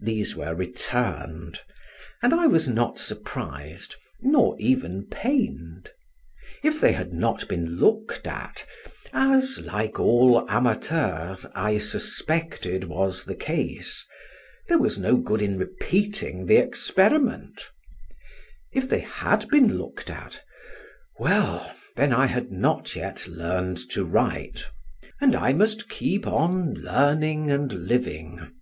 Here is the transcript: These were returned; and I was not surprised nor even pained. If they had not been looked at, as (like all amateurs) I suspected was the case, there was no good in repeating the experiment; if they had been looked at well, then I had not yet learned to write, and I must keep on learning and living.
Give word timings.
These 0.00 0.36
were 0.36 0.54
returned; 0.54 1.62
and 2.22 2.32
I 2.32 2.46
was 2.46 2.68
not 2.68 3.00
surprised 3.00 3.96
nor 4.22 4.54
even 4.60 5.08
pained. 5.08 5.90
If 6.62 6.80
they 6.80 6.92
had 6.92 7.12
not 7.12 7.48
been 7.48 7.78
looked 7.80 8.28
at, 8.28 8.64
as 9.12 9.60
(like 9.62 9.98
all 9.98 10.46
amateurs) 10.48 11.44
I 11.56 11.78
suspected 11.78 12.84
was 12.84 13.24
the 13.24 13.34
case, 13.34 14.06
there 14.68 14.78
was 14.78 14.96
no 15.00 15.16
good 15.16 15.42
in 15.42 15.58
repeating 15.58 16.46
the 16.46 16.58
experiment; 16.58 17.68
if 18.72 18.88
they 18.88 19.00
had 19.00 19.48
been 19.48 19.76
looked 19.76 20.08
at 20.08 20.40
well, 21.18 21.74
then 21.96 22.12
I 22.12 22.26
had 22.26 22.52
not 22.52 22.94
yet 22.94 23.26
learned 23.26 23.78
to 23.90 24.04
write, 24.04 24.68
and 25.20 25.34
I 25.34 25.52
must 25.52 25.88
keep 25.88 26.28
on 26.28 26.74
learning 26.74 27.50
and 27.50 27.72
living. 27.72 28.52